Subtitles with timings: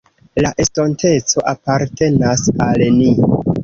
[0.45, 3.17] La estonteco apartenas al ni.